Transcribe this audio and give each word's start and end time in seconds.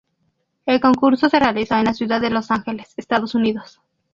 El 0.65 0.81
concurso 0.81 1.29
se 1.29 1.39
realizó 1.39 1.75
en 1.77 1.85
la 1.85 1.93
ciudad 1.93 2.19
de 2.19 2.31
Los 2.31 2.49
Ángeles, 2.49 2.91
Estados 2.97 3.35
Unidos. 3.35 3.79